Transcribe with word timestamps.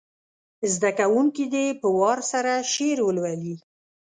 زده 0.73 0.91
کوونکي 0.99 1.43
دې 1.53 1.65
په 1.81 1.87
وار 1.99 2.19
سره 2.31 2.51
شعر 2.71 2.97
ولولي. 3.03 3.55